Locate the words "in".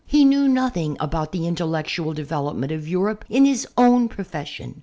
3.29-3.45